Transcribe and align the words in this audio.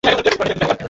আমরা 0.03 0.31
প্রার্থনা 0.31 0.65
করব! 0.65 0.71